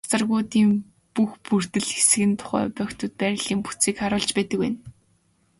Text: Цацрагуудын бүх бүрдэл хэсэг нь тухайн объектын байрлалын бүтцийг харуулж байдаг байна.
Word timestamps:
Цацрагуудын 0.09 0.69
бүх 1.15 1.31
бүрдэл 1.45 1.85
хэсэг 1.93 2.23
нь 2.29 2.37
тухайн 2.39 2.67
объектын 2.69 3.09
байрлалын 3.19 3.61
бүтцийг 3.65 3.95
харуулж 3.99 4.29
байдаг 4.35 4.57
байна. 4.63 4.79